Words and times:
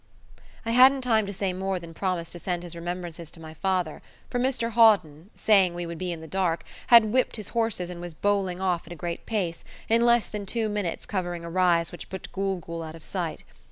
I 0.65 0.71
hadn't 0.71 1.01
time 1.01 1.27
to 1.27 1.31
say 1.31 1.53
more 1.53 1.77
than 1.79 1.93
promise 1.93 2.31
to 2.31 2.39
send 2.39 2.63
his 2.63 2.75
remembrances 2.75 3.29
to 3.29 3.39
my 3.39 3.53
father, 3.53 4.01
for 4.31 4.39
Mr 4.39 4.71
Hawden, 4.71 5.29
saying 5.35 5.75
we 5.75 5.85
would 5.85 5.99
be 5.99 6.11
in 6.11 6.21
the 6.21 6.27
dark, 6.27 6.63
had 6.87 7.05
whipped 7.13 7.35
his 7.35 7.49
horses 7.49 7.91
and 7.91 8.01
was 8.01 8.15
bowling 8.15 8.59
off 8.59 8.87
at 8.87 8.93
a 8.93 8.95
great 8.95 9.27
pace, 9.27 9.63
in 9.87 10.03
less 10.03 10.27
than 10.27 10.47
two 10.47 10.69
minutes 10.69 11.05
covering 11.05 11.45
a 11.45 11.51
rise 11.51 11.91
which 11.91 12.09
put 12.09 12.31
Gool 12.31 12.55
Gool 12.57 12.81
out 12.81 12.95
of 12.95 13.03
sight. 13.03 13.43